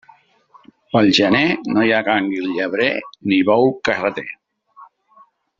[0.93, 1.43] Pel gener
[1.75, 4.29] no hi ha gànguil llebrer ni bou carreter.